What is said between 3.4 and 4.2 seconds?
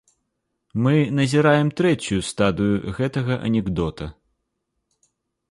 анекдота.